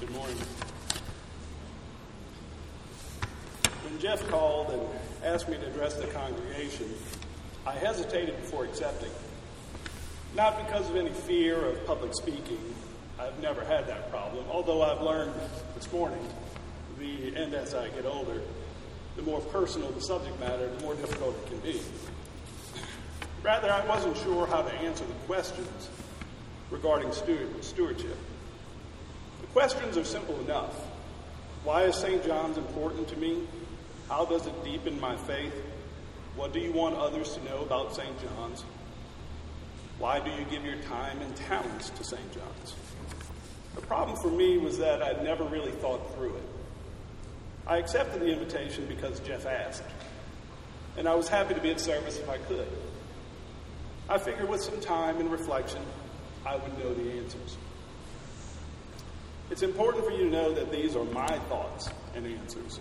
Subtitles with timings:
[0.00, 0.36] Good morning.
[3.84, 4.82] When Jeff called and
[5.22, 6.92] asked me to address the congregation,
[7.64, 9.10] I hesitated before accepting.
[10.34, 12.58] Not because of any fear of public speaking.
[13.20, 15.32] I've never had that problem, although I've learned
[15.76, 16.26] this morning,
[16.98, 18.40] the, and as I get older,
[19.14, 21.80] the more personal the subject matter, the more difficult it can be.
[23.44, 25.88] Rather, I wasn't sure how to answer the questions
[26.72, 28.18] regarding stewardship.
[29.54, 30.74] Questions are simple enough.
[31.62, 32.24] Why is St.
[32.24, 33.46] John's important to me?
[34.08, 35.54] How does it deepen my faith?
[36.34, 38.20] What do you want others to know about St.
[38.20, 38.64] John's?
[40.00, 42.34] Why do you give your time and talents to St.
[42.34, 42.74] John's?
[43.76, 46.48] The problem for me was that I'd never really thought through it.
[47.64, 49.84] I accepted the invitation because Jeff asked,
[50.96, 52.66] and I was happy to be of service if I could.
[54.08, 55.82] I figured with some time and reflection,
[56.44, 57.56] I would know the answers.
[59.50, 62.80] It's important for you to know that these are my thoughts and answers.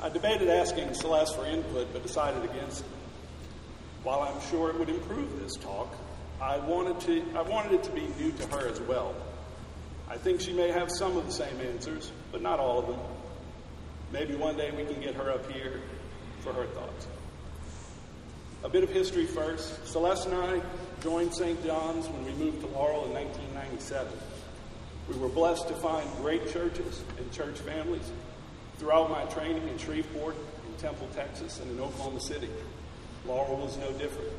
[0.00, 2.86] I debated asking Celeste for input, but decided against it.
[4.02, 5.96] While I'm sure it would improve this talk,
[6.40, 9.14] I wanted, to, I wanted it to be new to her as well.
[10.08, 13.00] I think she may have some of the same answers, but not all of them.
[14.12, 15.80] Maybe one day we can get her up here
[16.40, 17.06] for her thoughts.
[18.62, 19.86] A bit of history first.
[19.86, 20.62] Celeste and I
[21.02, 21.64] joined St.
[21.64, 24.12] John's when we moved to Laurel in 1997.
[25.08, 28.10] We were blessed to find great churches and church families
[28.78, 32.48] throughout my training in Shreveport, in Temple, Texas, and in Oklahoma City.
[33.26, 34.30] Laurel was no different.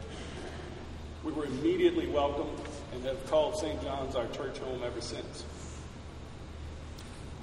[1.24, 2.60] We were immediately welcomed
[2.94, 3.82] and have called St.
[3.82, 5.44] John's our church home ever since.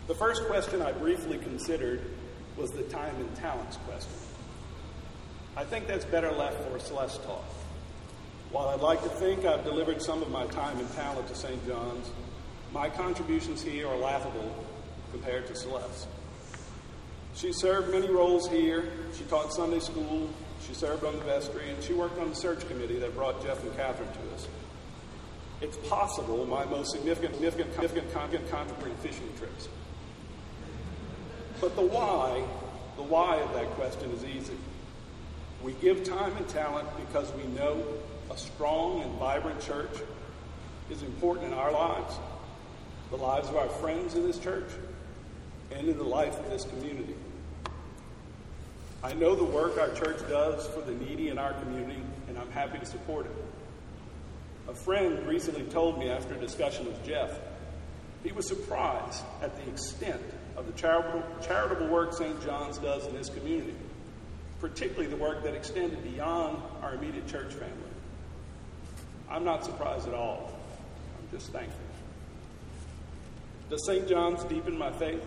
[0.08, 2.00] The first question I briefly considered
[2.56, 4.12] was the time and talents question.
[5.56, 7.44] I think that's better left for Celeste talk.
[8.50, 11.66] While I'd like to think I've delivered some of my time and talent to St.
[11.66, 12.10] John's,
[12.72, 14.64] my contributions here are laughable
[15.10, 16.08] compared to Celeste.
[17.34, 18.90] She served many roles here.
[19.16, 20.28] She taught Sunday school,
[20.66, 23.62] she served on the vestry, and she worked on the search committee that brought Jeff
[23.62, 24.48] and Catherine to us.
[25.60, 29.68] It's possible my most significant, significant, significant content contributed fishing trips.
[31.60, 32.42] But the why,
[32.96, 34.56] the why of that question is easy.
[35.62, 37.80] We give time and talent because we know
[38.30, 39.96] a strong and vibrant church
[40.90, 42.16] is important in our lives,
[43.12, 44.68] the lives of our friends in this church,
[45.70, 47.14] and in the life of this community.
[49.04, 52.50] I know the work our church does for the needy in our community, and I'm
[52.52, 53.32] happy to support it.
[54.66, 57.38] A friend recently told me after a discussion with Jeff,
[58.24, 60.22] he was surprised at the extent
[60.56, 62.42] of the charitable, work St.
[62.42, 63.74] John's does in this community,
[64.58, 67.76] particularly the work that extended beyond our immediate church family.
[69.28, 70.50] I'm not surprised at all.
[71.18, 71.91] I'm just thankful.
[73.72, 74.06] Does St.
[74.06, 75.24] John's deepen my faith?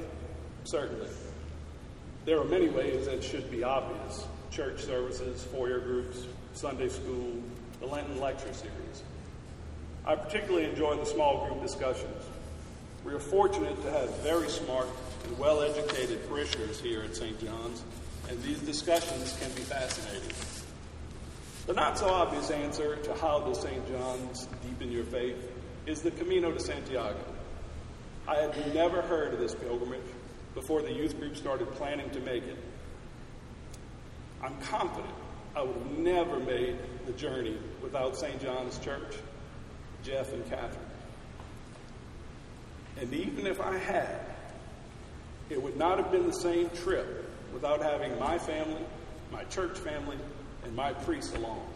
[0.65, 1.09] Certainly.
[2.25, 7.41] There are many ways that should be obvious church services, foyer groups, Sunday school,
[7.79, 9.03] the Lenten lecture series.
[10.05, 12.23] I particularly enjoy the small group discussions.
[13.03, 14.89] We are fortunate to have very smart
[15.23, 17.43] and well educated parishioners here at St.
[17.43, 17.81] John's,
[18.29, 20.37] and these discussions can be fascinating.
[21.65, 23.87] The not so obvious answer to how does St.
[23.87, 25.51] John's deepen your faith
[25.87, 27.34] is the Camino de Santiago.
[28.27, 30.01] I had never heard of this pilgrimage
[30.55, 32.57] before the youth group started planning to make it.
[34.41, 35.13] I'm confident
[35.55, 38.41] I would have never made the journey without St.
[38.41, 39.15] John's Church,
[40.03, 40.79] Jeff, and Catherine.
[42.99, 44.19] And even if I had,
[45.49, 48.81] it would not have been the same trip without having my family,
[49.31, 50.17] my church family,
[50.63, 51.67] and my priest along.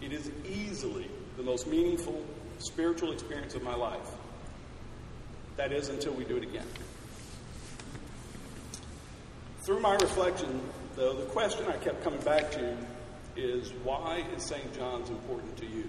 [0.00, 2.22] It is easily the most meaningful
[2.58, 4.10] spiritual experience of my life.
[5.62, 6.66] That is until we do it again.
[9.64, 10.60] Through my reflection,
[10.96, 12.76] though, the question I kept coming back to
[13.36, 14.74] is why is St.
[14.74, 15.84] John's important to you?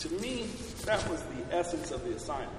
[0.00, 0.48] To me,
[0.84, 2.50] that was the essence of the assignment.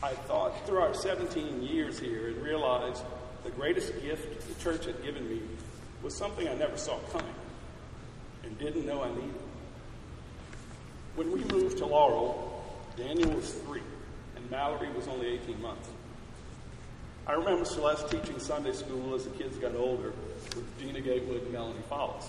[0.00, 3.02] I thought through our 17 years here and realized
[3.42, 5.42] the greatest gift the church had given me
[6.04, 7.34] was something I never saw coming
[8.44, 9.42] and didn't know I needed.
[11.16, 12.64] When we moved to Laurel,
[12.96, 13.82] Daniel was three
[14.50, 15.88] Mallory was only 18 months.
[17.26, 20.12] I remember Celeste teaching Sunday school as the kids got older
[20.54, 22.28] with Gina Gatewood and Melanie Follis.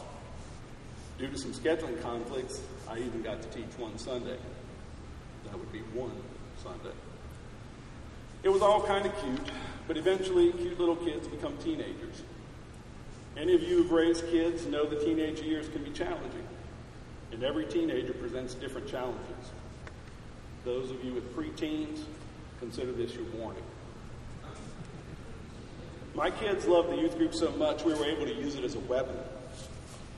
[1.20, 4.38] Due to some scheduling conflicts, I even got to teach one Sunday.
[5.46, 6.12] That would be one
[6.64, 6.96] Sunday.
[8.44, 9.52] It was all kind of cute,
[9.88, 12.24] but eventually cute little kids become teenagers.
[13.36, 16.48] Any of you who've raised kids know the teenage years can be challenging,
[17.32, 19.52] and every teenager presents different challenges.
[20.68, 22.04] Those of you with preteens,
[22.60, 23.64] consider this your warning.
[26.14, 28.76] My kids love the youth group so much we were able to use it as
[28.76, 29.16] a weapon.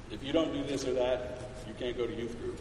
[0.10, 1.38] If you don't do this or that,
[1.68, 2.60] you can't go to youth group.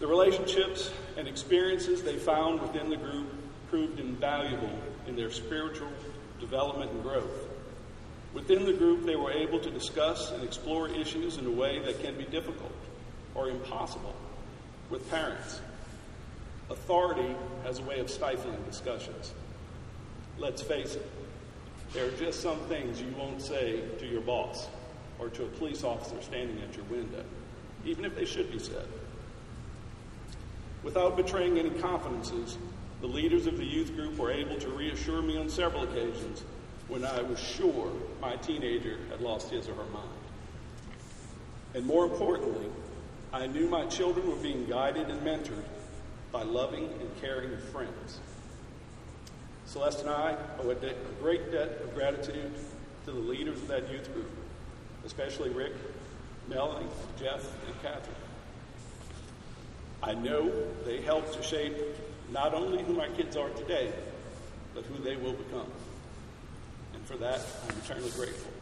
[0.00, 3.28] The relationships and experiences they found within the group
[3.70, 5.88] proved invaluable in their spiritual
[6.40, 7.48] development and growth.
[8.34, 12.02] Within the group, they were able to discuss and explore issues in a way that
[12.02, 12.76] can be difficult
[13.34, 14.14] or impossible
[14.90, 15.60] with parents.
[16.70, 17.34] Authority
[17.64, 19.32] has a way of stifling discussions.
[20.38, 21.10] Let's face it,
[21.92, 24.68] there are just some things you won't say to your boss
[25.18, 27.24] or to a police officer standing at your window,
[27.84, 28.86] even if they should be said.
[30.82, 32.58] Without betraying any confidences,
[33.00, 36.42] the leaders of the youth group were able to reassure me on several occasions
[36.88, 37.90] when I was sure
[38.20, 40.08] my teenager had lost his or her mind.
[41.74, 42.66] And more importantly,
[43.34, 45.64] I knew my children were being guided and mentored
[46.30, 48.20] by loving and caring friends.
[49.66, 52.52] Celeste and I owe a, de- a great debt of gratitude
[53.06, 54.30] to the leaders of that youth group,
[55.04, 55.72] especially Rick,
[56.48, 56.86] Melanie,
[57.18, 58.14] Jeff, and Catherine.
[60.00, 60.52] I know
[60.84, 61.74] they helped to shape
[62.30, 63.92] not only who my kids are today,
[64.76, 65.66] but who they will become.
[66.94, 68.53] And for that, I'm eternally grateful.